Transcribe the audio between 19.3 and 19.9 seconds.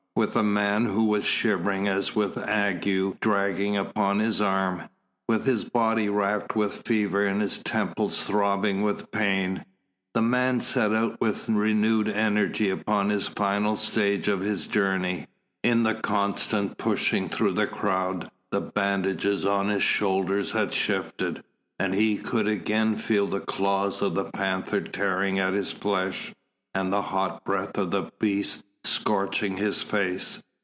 on his